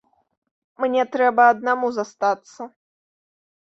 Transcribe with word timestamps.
Мне 0.85 1.03
трэба 1.17 1.43
аднаму 1.53 1.87
застацца. 2.01 2.61